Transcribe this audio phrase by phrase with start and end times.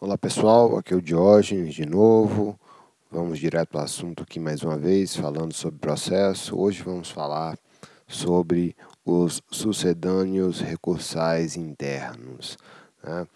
[0.00, 2.56] Olá pessoal, aqui é o Diógenes de novo.
[3.10, 6.56] Vamos direto ao assunto aqui mais uma vez, falando sobre processo.
[6.56, 7.58] Hoje vamos falar
[8.06, 12.56] sobre os sucedâneos recursais internos.
[13.02, 13.26] Né?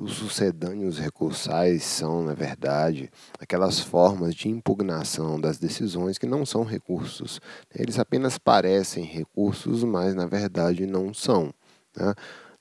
[0.00, 6.64] Os sucedâneos recursais são, na verdade, aquelas formas de impugnação das decisões que não são
[6.64, 7.42] recursos.
[7.74, 11.52] Eles apenas parecem recursos, mas na verdade não são.
[11.94, 12.14] Né?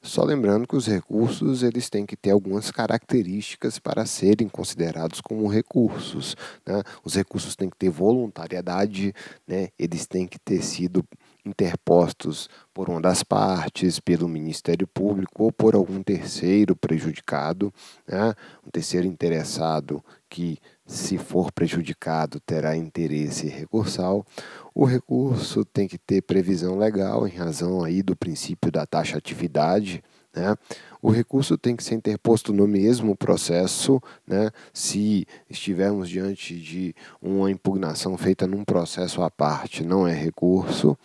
[0.06, 5.48] Só lembrando que os recursos eles têm que ter algumas características para serem considerados como
[5.48, 6.36] recursos.
[6.64, 6.84] Né?
[7.04, 9.16] Os recursos têm que ter voluntariedade,
[9.48, 9.70] né?
[9.80, 11.04] eles têm que ter sido
[11.46, 17.74] interpostos por uma das partes, pelo Ministério Público ou por algum terceiro prejudicado,
[18.08, 18.34] né?
[18.66, 24.26] um terceiro interessado que, se for prejudicado, terá interesse recursal.
[24.74, 30.04] O recurso tem que ter previsão legal em razão aí do princípio da taxatividade,
[30.36, 30.56] né?
[31.02, 34.50] O recurso tem que ser interposto no mesmo processo, né?
[34.74, 40.98] se estivermos diante de uma impugnação feita num processo à parte, não é recurso.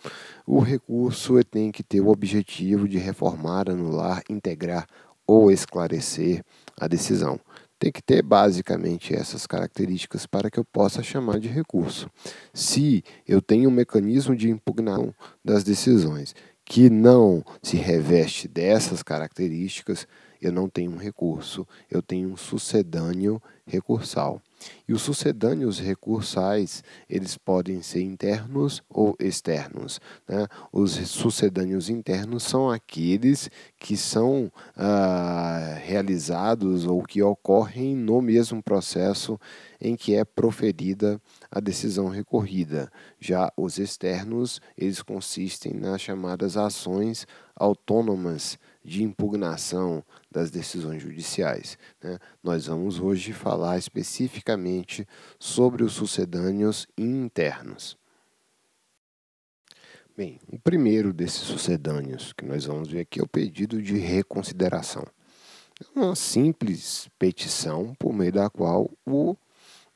[0.45, 4.87] O recurso tem que ter o objetivo de reformar, anular, integrar
[5.25, 6.43] ou esclarecer
[6.79, 7.39] a decisão
[7.81, 12.07] tem que ter basicamente essas características para que eu possa chamar de recurso.
[12.53, 15.11] Se eu tenho um mecanismo de impugnação
[15.43, 16.35] das decisões
[16.71, 20.07] que não se reveste dessas características,
[20.41, 24.41] eu não tenho um recurso, eu tenho um sucedâneo recursal.
[24.87, 29.99] E os sucedâneos recursais, eles podem ser internos ou externos.
[30.27, 30.47] Né?
[30.71, 39.39] Os sucedâneos internos são aqueles que são ah, realizados ou que ocorrem no mesmo processo
[39.79, 42.91] em que é proferida a decisão recorrida.
[43.19, 47.25] Já os externos, eles consistem nas chamadas ações
[47.55, 51.77] autônomas de impugnação das decisões judiciais.
[52.01, 52.17] Né?
[52.43, 55.07] Nós vamos hoje falar especificamente
[55.39, 57.97] sobre os sucedâneos internos.
[60.17, 65.05] Bem, o primeiro desses sucedâneos que nós vamos ver aqui é o pedido de reconsideração.
[65.95, 69.35] É uma simples petição por meio da qual o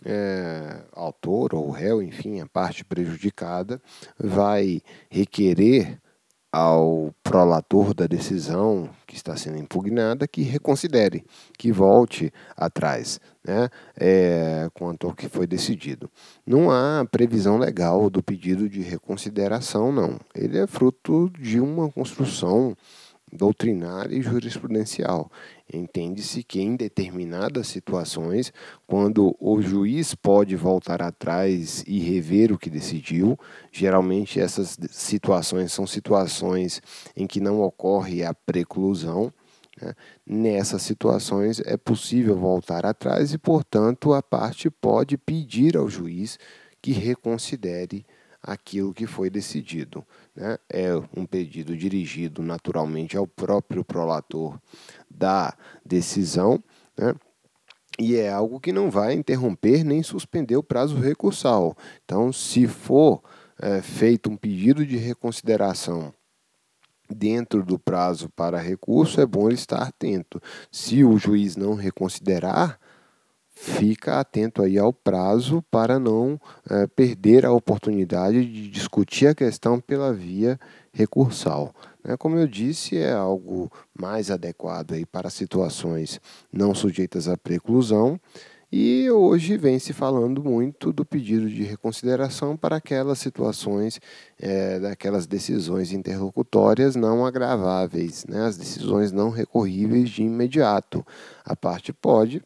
[0.03, 3.81] é, autor ou réu, enfim, a parte prejudicada,
[4.17, 6.01] vai requerer
[6.55, 11.25] ao prolator da decisão que está sendo impugnada que reconsidere,
[11.57, 13.67] que volte atrás, né,
[13.99, 16.09] é, quanto ao que foi decidido.
[16.47, 20.17] Não há previsão legal do pedido de reconsideração, não.
[20.33, 22.73] Ele é fruto de uma construção
[23.35, 25.31] doutrinária e jurisprudencial.
[25.71, 28.53] Entende-se que em determinadas situações,
[28.87, 33.37] quando o juiz pode voltar atrás e rever o que decidiu,
[33.71, 36.81] geralmente essas situações são situações
[37.15, 39.33] em que não ocorre a preclusão.
[39.81, 39.93] Né?
[40.25, 46.39] Nessas situações é possível voltar atrás e, portanto, a parte pode pedir ao juiz
[46.81, 48.05] que reconsidere
[48.45, 50.05] aquilo que foi decidido.
[50.35, 50.57] Né?
[50.69, 54.59] É um pedido dirigido naturalmente ao próprio prolator
[55.09, 56.63] da decisão.
[56.97, 57.15] Né?
[57.97, 61.75] E é algo que não vai interromper nem suspender o prazo recursal.
[62.03, 63.23] Então, se for
[63.59, 66.13] é, feito um pedido de reconsideração
[67.09, 70.41] dentro do prazo para recurso, é bom ele estar atento.
[70.71, 72.79] Se o juiz não reconsiderar,
[73.55, 76.39] fica atento aí ao prazo para não
[76.69, 80.59] é, perder a oportunidade de discutir a questão pela via
[80.91, 81.73] recursal.
[82.03, 82.17] Né?
[82.17, 86.19] Como eu disse, é algo mais adequado aí para situações
[86.51, 88.19] não sujeitas à preclusão.
[88.71, 94.01] E hoje vem se falando muito do pedido de reconsideração para aquelas situações,
[94.37, 98.45] é, daquelas decisões interlocutórias não agraváveis, né?
[98.45, 101.05] as decisões não recorríveis de imediato.
[101.45, 102.43] A parte pode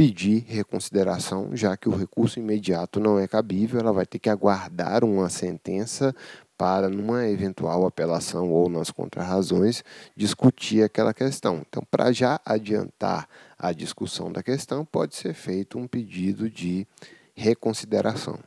[0.00, 5.04] pedir reconsideração, já que o recurso imediato não é cabível, ela vai ter que aguardar
[5.04, 6.16] uma sentença
[6.56, 9.84] para, numa eventual apelação ou nas contrarrazões,
[10.16, 11.62] discutir aquela questão.
[11.68, 16.88] Então, para já adiantar a discussão da questão, pode ser feito um pedido de
[17.34, 18.38] reconsideração.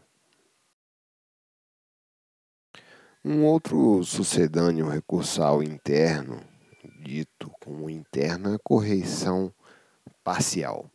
[3.24, 6.42] Um outro sucedâneo recursal interno,
[7.06, 9.54] dito como interna correição
[10.24, 10.90] parcial.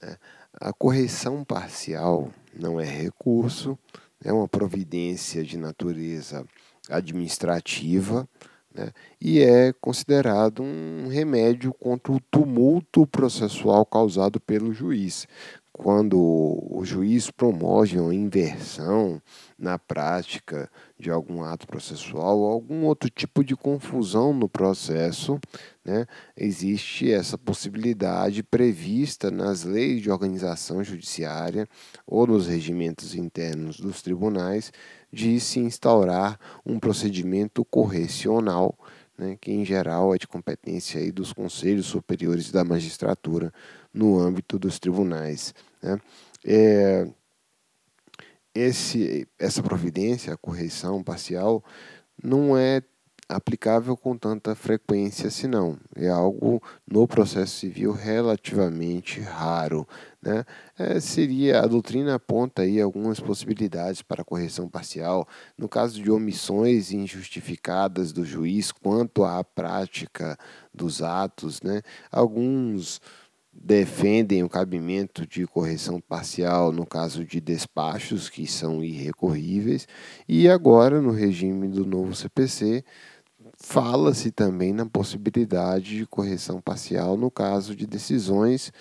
[0.00, 0.16] Né?
[0.60, 3.78] A correção parcial não é recurso,
[4.24, 6.44] é uma providência de natureza
[6.88, 8.28] administrativa
[8.74, 8.92] né?
[9.20, 15.26] e é considerado um remédio contra o tumulto processual causado pelo juiz.
[15.78, 19.20] Quando o juiz promove uma inversão
[19.58, 25.38] na prática de algum ato processual ou algum outro tipo de confusão no processo,
[25.84, 31.68] né, existe essa possibilidade prevista nas leis de organização judiciária
[32.06, 34.72] ou nos regimentos internos dos tribunais
[35.12, 38.78] de se instaurar um procedimento correcional
[39.18, 43.52] né, que em geral é de competência aí dos conselhos superiores da magistratura
[43.92, 45.54] no âmbito dos tribunais.
[45.82, 45.98] Né.
[46.44, 47.08] É,
[48.54, 51.62] esse, essa providência, a correção parcial,
[52.22, 52.82] não é
[53.28, 55.76] aplicável com tanta frequência assim não.
[55.94, 59.86] É algo no processo civil relativamente raro.
[60.22, 60.44] Né?
[60.78, 65.26] É, seria a doutrina aponta aí algumas possibilidades para correção parcial
[65.56, 70.38] no caso de omissões injustificadas do juiz quanto à prática
[70.72, 71.82] dos atos, né?
[72.10, 73.00] Alguns
[73.58, 79.88] defendem o cabimento de correção parcial no caso de despachos que são irrecorríveis
[80.28, 82.84] e agora no regime do novo CPC
[83.58, 88.72] Fala-se também na possibilidade de correção parcial no caso de decisões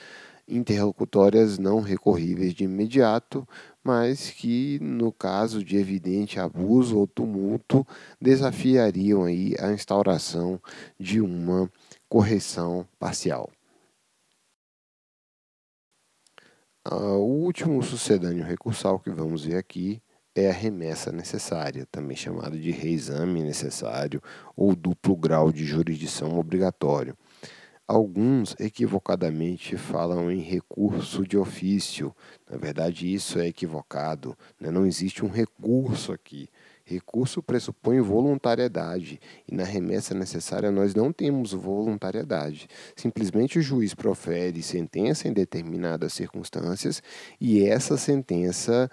[0.47, 3.47] interlocutórias não recorríveis de imediato,
[3.83, 7.85] mas que, no caso de evidente abuso ou tumulto,
[8.21, 10.61] desafiariam aí a instauração
[10.99, 11.71] de uma
[12.07, 13.49] correção parcial.
[16.83, 20.01] Ah, o último sucedâneo recursal que vamos ver aqui
[20.35, 24.21] é a remessa necessária, também chamado de reexame necessário
[24.55, 27.17] ou duplo grau de jurisdição obrigatório.
[27.87, 32.15] Alguns equivocadamente falam em recurso de ofício.
[32.49, 34.35] Na verdade, isso é equivocado.
[34.59, 34.71] Né?
[34.71, 36.49] Não existe um recurso aqui.
[36.83, 42.67] Recurso pressupõe voluntariedade e na remessa necessária nós não temos voluntariedade.
[42.95, 47.03] Simplesmente o juiz profere sentença em determinadas circunstâncias
[47.39, 48.89] e essa sentença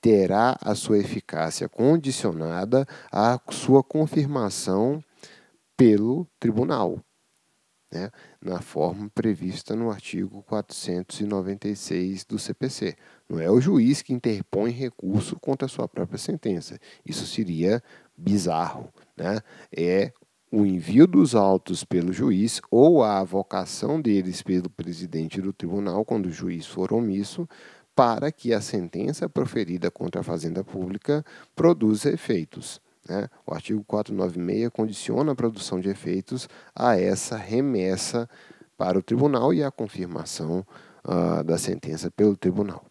[0.00, 5.02] terá a sua eficácia condicionada à sua confirmação
[5.76, 7.00] pelo tribunal,
[7.92, 8.10] né,
[8.40, 12.96] na forma prevista no artigo 496 do CPC.
[13.28, 16.78] Não é o juiz que interpõe recurso contra a sua própria sentença.
[17.04, 17.82] Isso seria
[18.16, 18.88] bizarro.
[19.16, 19.40] Né?
[19.76, 20.12] É
[20.50, 26.26] o envio dos autos pelo juiz ou a avocação deles pelo presidente do tribunal, quando
[26.26, 27.48] o juiz for omisso,
[27.96, 32.78] para que a sentença proferida contra a Fazenda Pública produza efeitos.
[33.08, 33.26] Né?
[33.46, 38.28] O artigo 496 condiciona a produção de efeitos a essa remessa
[38.76, 40.64] para o tribunal e a confirmação
[41.04, 42.84] uh, da sentença pelo tribunal.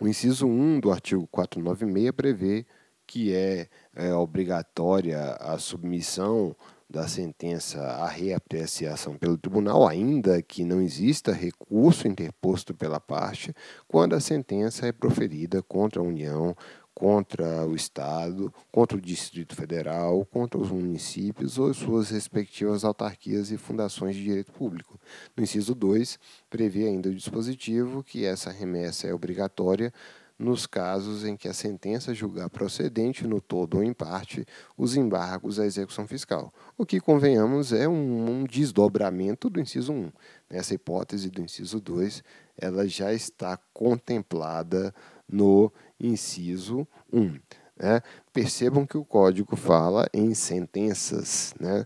[0.00, 2.66] O inciso 1 do artigo 496 prevê
[3.06, 6.56] que é, é obrigatória a submissão
[6.94, 13.52] da sentença à reapreciação pelo tribunal, ainda que não exista recurso interposto pela parte,
[13.88, 16.54] quando a sentença é proferida contra a União,
[16.94, 23.58] contra o Estado, contra o Distrito Federal, contra os municípios ou suas respectivas autarquias e
[23.58, 24.96] fundações de direito público.
[25.36, 26.16] No inciso 2,
[26.48, 29.92] prevê ainda o dispositivo que essa remessa é obrigatória
[30.38, 34.44] nos casos em que a sentença julgar procedente no todo ou em parte
[34.76, 36.52] os embargos à execução fiscal.
[36.76, 40.12] O que, convenhamos, é um, um desdobramento do inciso 1.
[40.50, 42.22] Nessa hipótese do inciso 2,
[42.56, 44.94] ela já está contemplada
[45.28, 47.38] no inciso 1.
[47.76, 48.00] Né?
[48.32, 51.54] Percebam que o código fala em sentenças.
[51.60, 51.84] Né?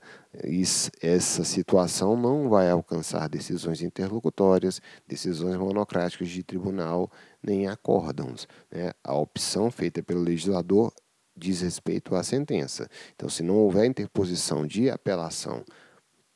[1.00, 7.10] Essa situação não vai alcançar decisões interlocutórias, decisões monocráticas de tribunal,
[7.42, 8.46] nem acórdãos.
[8.70, 8.92] Né?
[9.02, 10.92] A opção feita pelo legislador
[11.34, 12.88] diz respeito à sentença.
[13.14, 15.64] Então, se não houver interposição de apelação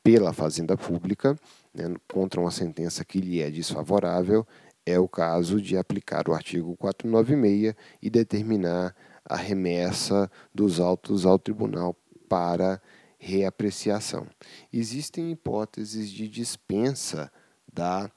[0.03, 1.37] pela Fazenda Pública
[1.73, 4.45] né, contra uma sentença que lhe é desfavorável,
[4.85, 11.39] é o caso de aplicar o artigo 496 e determinar a remessa dos autos ao
[11.39, 11.95] tribunal
[12.27, 12.81] para
[13.23, 14.27] reapreciação.
[14.71, 17.31] Existem hipóteses de dispensa
[17.71, 18.11] da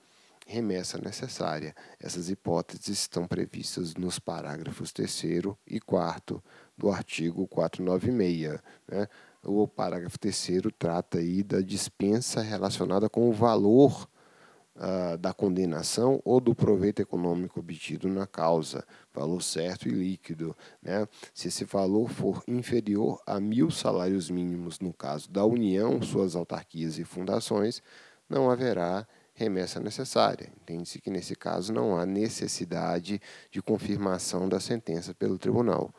[0.45, 1.75] remessa necessária.
[2.01, 5.23] Essas hipóteses estão previstas nos parágrafos 3
[5.67, 6.43] e 4
[6.77, 8.61] do artigo 496.
[8.89, 9.07] Né?
[9.45, 14.09] O parágrafo 3 trata aí da dispensa relacionada com o valor
[14.77, 20.57] uh, da condenação ou do proveito econômico obtido na causa, valor certo e líquido.
[20.83, 21.07] Né?
[21.35, 26.99] Se esse valor for inferior a mil salários mínimos no caso da União, suas autarquias
[26.99, 27.83] e fundações,
[28.29, 30.51] não haverá remessa necessária.
[30.63, 35.95] Entende-se que nesse caso não há necessidade de confirmação da sentença pelo tribunal.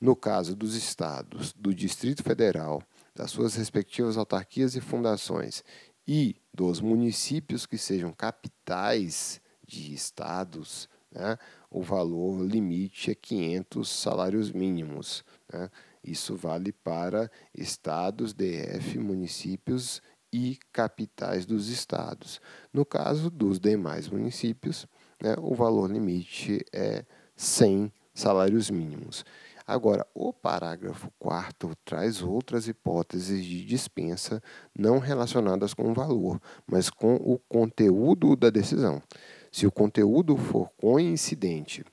[0.00, 2.82] No caso dos estados, do Distrito Federal,
[3.14, 5.64] das suas respectivas autarquias e fundações
[6.06, 11.36] e dos municípios que sejam capitais de estados, né,
[11.70, 15.24] o valor limite é 500 salários mínimos.
[15.52, 15.68] Né?
[16.04, 20.00] Isso vale para estados, DF, municípios
[20.32, 22.40] e capitais dos estados.
[22.72, 24.86] No caso dos demais municípios,
[25.20, 29.24] né, o valor limite é 100 salários mínimos.
[29.66, 34.40] Agora, o parágrafo 4 traz outras hipóteses de dispensa
[34.72, 39.02] não relacionadas com o valor, mas com o conteúdo da decisão.
[39.50, 41.84] Se o conteúdo for coincidente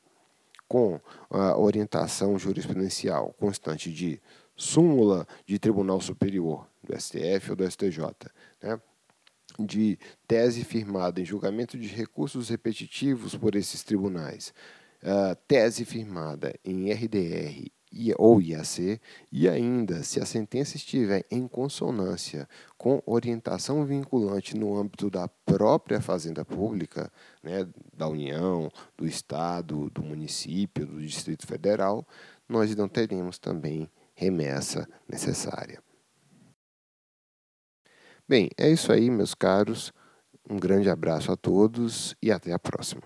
[0.68, 1.00] com
[1.30, 4.22] a orientação jurisprudencial constante de
[4.56, 8.02] súmula de Tribunal Superior, do STF ou do STJ,
[8.62, 8.80] né?
[9.60, 14.54] de tese firmada em julgamento de recursos repetitivos por esses tribunais,
[15.04, 17.72] uh, tese firmada em RDR
[18.18, 19.00] ou IAC,
[19.32, 26.02] e ainda, se a sentença estiver em consonância com orientação vinculante no âmbito da própria
[26.02, 27.12] Fazenda Pública,
[27.44, 32.08] né, da União, do Estado, do município, do Distrito Federal,
[32.50, 35.82] nós não teremos também remessa necessária.
[38.28, 39.94] Bem, é isso aí, meus caros.
[40.50, 43.02] Um grande abraço a todos e até a próxima.